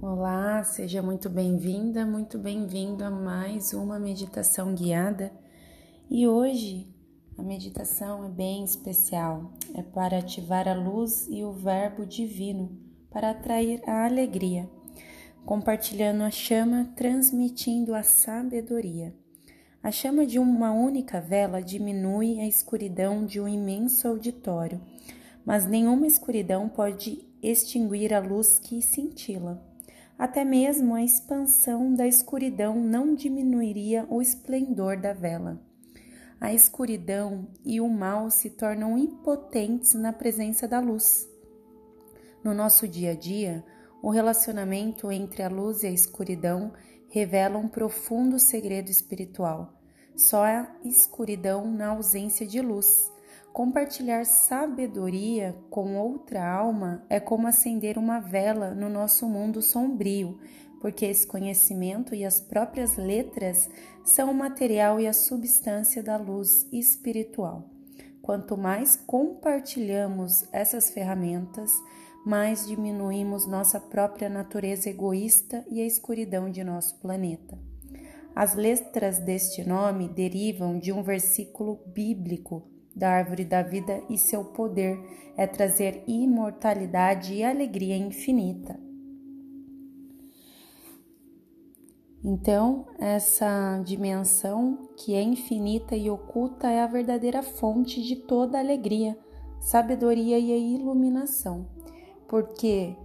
[0.00, 5.32] Olá, seja muito bem-vinda, muito bem-vindo a mais uma meditação guiada.
[6.08, 6.86] E hoje
[7.36, 12.78] a meditação é bem especial, é para ativar a luz e o Verbo divino
[13.10, 14.70] para atrair a alegria,
[15.44, 19.12] compartilhando a chama, transmitindo a sabedoria.
[19.82, 24.80] A chama de uma única vela diminui a escuridão de um imenso auditório,
[25.44, 29.67] mas nenhuma escuridão pode extinguir a luz que cintila.
[30.18, 35.62] Até mesmo a expansão da escuridão não diminuiria o esplendor da vela.
[36.40, 41.28] A escuridão e o mal se tornam impotentes na presença da luz.
[42.42, 43.64] No nosso dia a dia,
[44.02, 46.72] o relacionamento entre a luz e a escuridão
[47.08, 49.80] revela um profundo segredo espiritual.
[50.16, 53.12] Só há escuridão na ausência de luz.
[53.58, 60.38] Compartilhar sabedoria com outra alma é como acender uma vela no nosso mundo sombrio,
[60.80, 63.68] porque esse conhecimento e as próprias letras
[64.04, 67.68] são o material e a substância da luz espiritual.
[68.22, 71.72] Quanto mais compartilhamos essas ferramentas,
[72.24, 77.58] mais diminuímos nossa própria natureza egoísta e a escuridão de nosso planeta.
[78.36, 84.44] As letras deste nome derivam de um versículo bíblico da árvore da vida e seu
[84.44, 84.98] poder
[85.36, 88.78] é trazer imortalidade e alegria infinita.
[92.24, 99.16] Então, essa dimensão que é infinita e oculta é a verdadeira fonte de toda alegria,
[99.60, 101.68] sabedoria e iluminação,
[102.26, 102.96] porque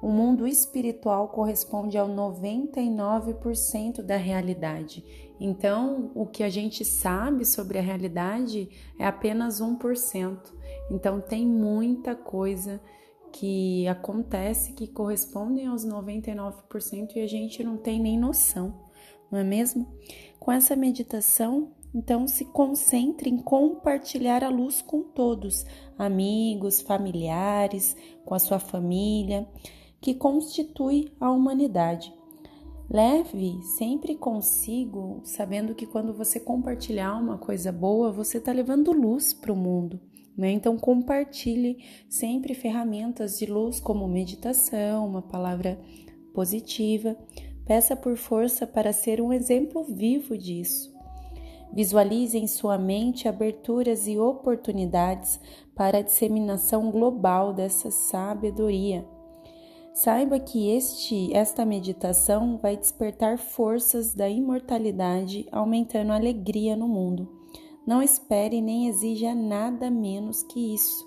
[0.00, 5.04] o mundo espiritual corresponde ao 99% da realidade
[5.40, 8.68] então, o que a gente sabe sobre a realidade
[8.98, 10.38] é apenas 1%.
[10.90, 12.80] Então, tem muita coisa
[13.32, 18.74] que acontece que correspondem aos 99% e a gente não tem nem noção,
[19.30, 19.86] não é mesmo?
[20.40, 25.66] Com essa meditação, então se concentre em compartilhar a luz com todos,
[25.98, 27.94] amigos, familiares,
[28.24, 29.46] com a sua família,
[30.00, 32.12] que constitui a humanidade.
[32.90, 39.34] Leve sempre consigo, sabendo que quando você compartilhar uma coisa boa, você está levando luz
[39.34, 40.00] para o mundo.
[40.36, 40.52] Né?
[40.52, 45.78] Então, compartilhe sempre ferramentas de luz, como meditação, uma palavra
[46.32, 47.14] positiva.
[47.66, 50.96] Peça por força para ser um exemplo vivo disso.
[51.70, 55.38] Visualize em sua mente aberturas e oportunidades
[55.74, 59.04] para a disseminação global dessa sabedoria
[59.98, 67.28] Saiba que este, esta meditação vai despertar forças da imortalidade, aumentando a alegria no mundo.
[67.84, 71.04] Não espere nem exija nada menos que isso.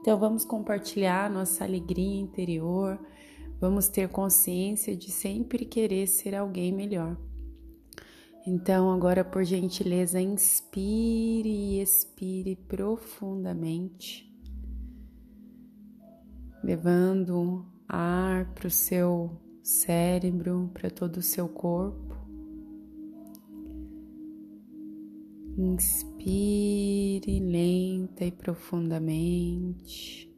[0.00, 2.98] Então vamos compartilhar nossa alegria interior,
[3.60, 7.18] vamos ter consciência de sempre querer ser alguém melhor.
[8.46, 14.34] Então, agora, por gentileza, inspire e expire profundamente,
[16.64, 22.14] levando ar para o seu cérebro, para todo o seu corpo.
[25.58, 30.30] Inspire lenta e profundamente.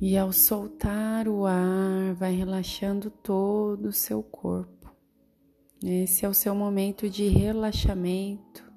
[0.00, 4.90] E ao soltar o ar, vai relaxando todo o seu corpo.
[5.82, 8.70] Esse é o seu momento de relaxamento,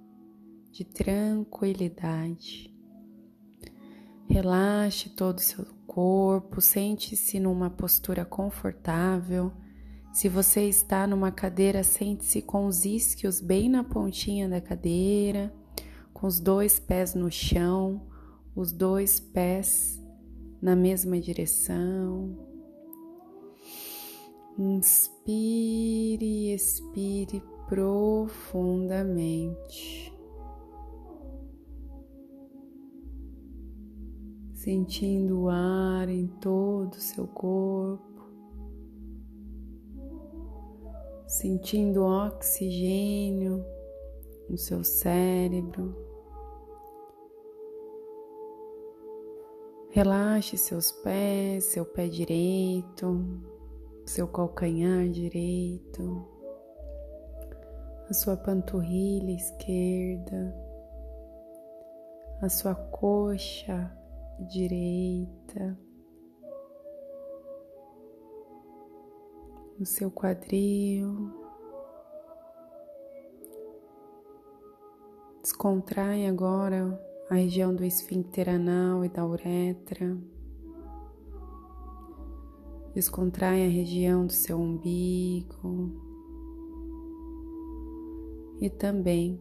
[0.72, 2.75] de tranquilidade.
[4.36, 9.54] Relaxe todo o seu corpo, sente-se numa postura confortável.
[10.12, 15.56] Se você está numa cadeira, sente-se com os isquios bem na pontinha da cadeira,
[16.14, 18.06] com os dois pés no chão,
[18.54, 20.04] os dois pés
[20.62, 22.38] na mesma direção.
[24.60, 30.14] Inspire expire profundamente.
[34.66, 38.26] Sentindo o ar em todo o seu corpo,
[41.28, 43.64] sentindo oxigênio
[44.50, 45.96] no seu cérebro.
[49.92, 53.24] Relaxe seus pés, seu pé direito,
[54.04, 56.28] seu calcanhar direito,
[58.10, 60.56] a sua panturrilha esquerda,
[62.42, 63.96] a sua coxa
[64.40, 65.78] direita,
[69.78, 71.32] no seu quadril.
[75.42, 77.00] Descontrai agora
[77.30, 80.18] a região do esfíncter anal e da uretra.
[82.94, 85.92] Descontrai a região do seu umbigo
[88.60, 89.40] e também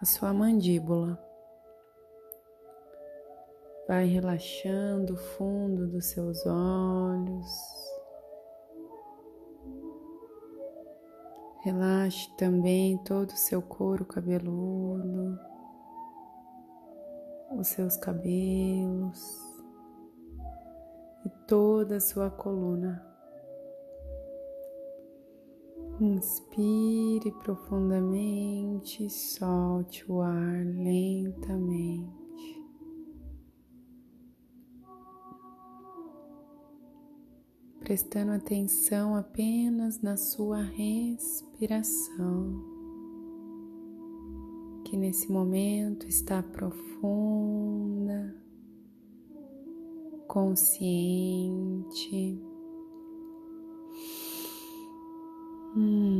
[0.00, 1.27] a sua mandíbula.
[3.88, 7.48] Vai relaxando o fundo dos seus olhos.
[11.64, 15.38] Relaxe também todo o seu couro cabeludo,
[17.58, 19.22] os seus cabelos
[21.24, 23.02] e toda a sua coluna.
[25.98, 32.27] Inspire profundamente, solte o ar lentamente.
[37.88, 42.62] Prestando atenção apenas na sua respiração,
[44.84, 48.36] que nesse momento está profunda,
[50.26, 52.38] consciente.
[55.74, 56.17] Hum.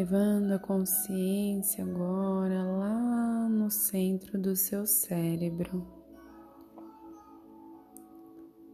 [0.00, 5.86] Levando a consciência agora lá no centro do seu cérebro.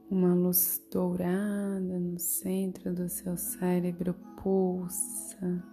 [0.08, 5.64] Uma luz dourada no centro do seu cérebro pulsa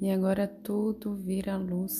[0.00, 1.90] e agora tudo vira luz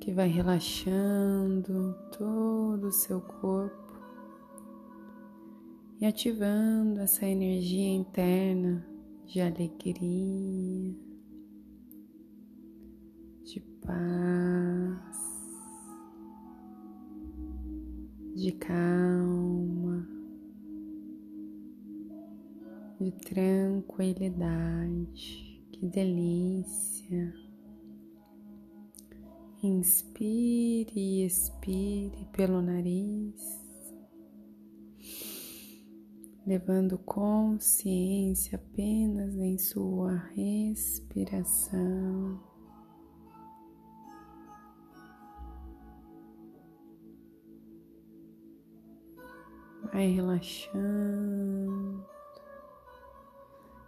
[0.00, 3.85] que vai relaxando todo o seu corpo
[6.00, 8.86] e ativando essa energia interna
[9.24, 10.94] de alegria,
[13.44, 15.16] de paz,
[18.34, 20.16] de calma
[23.00, 25.62] de tranquilidade.
[25.72, 27.34] Que delícia!
[29.62, 33.65] Inspire e expire pelo nariz,
[36.46, 42.40] levando consciência apenas em sua respiração.
[49.92, 52.06] Vai relaxando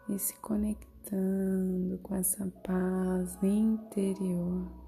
[0.08, 4.87] e se conectando com essa paz interior.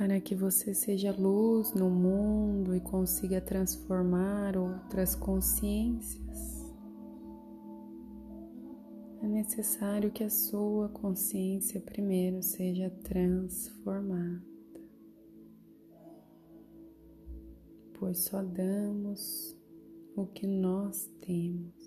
[0.00, 6.64] Para que você seja luz no mundo e consiga transformar outras consciências,
[9.22, 14.42] é necessário que a sua consciência primeiro seja transformada,
[17.98, 19.54] pois só damos
[20.16, 21.79] o que nós temos.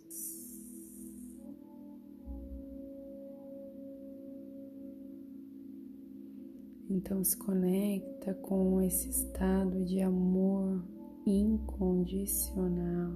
[6.93, 10.85] Então se conecta com esse estado de amor
[11.25, 13.13] incondicional,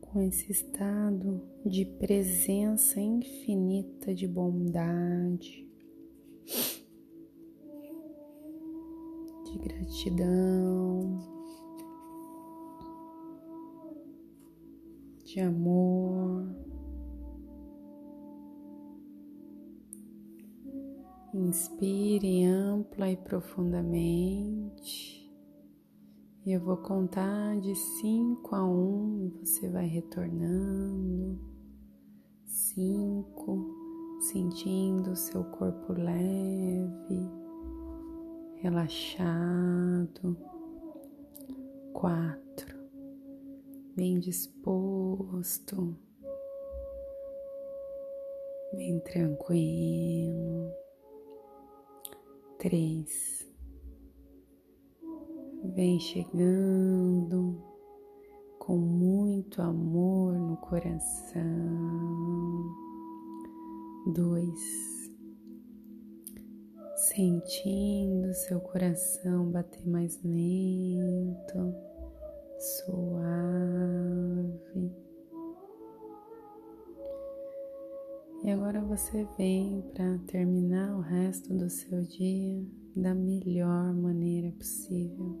[0.00, 5.64] com esse estado de presença infinita de bondade,
[9.44, 11.30] de gratidão.
[15.24, 16.69] de amor.
[21.32, 25.20] Inspire ampla e profundamente.
[26.46, 31.38] Eu vou contar de cinco a um e você vai retornando.
[32.46, 33.74] Cinco,
[34.20, 37.30] sentindo o seu corpo leve,
[38.62, 40.36] relaxado.
[41.92, 42.50] Quatro
[44.00, 45.94] bem disposto,
[48.72, 50.72] bem tranquilo.
[52.60, 53.48] Três,
[55.74, 57.58] vem chegando
[58.58, 61.40] com muito amor no coração.
[64.12, 65.10] Dois,
[66.96, 71.74] sentindo seu coração bater mais lento
[72.58, 73.50] suave.
[78.50, 82.66] E agora você vem para terminar o resto do seu dia
[82.96, 85.38] da melhor maneira possível,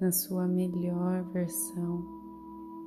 [0.00, 2.04] na sua melhor versão